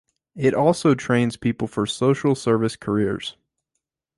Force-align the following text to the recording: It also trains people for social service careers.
It 0.35 0.55
also 0.55 0.95
trains 0.95 1.37
people 1.37 1.67
for 1.67 1.85
social 1.85 2.33
service 2.33 2.75
careers. 2.75 3.37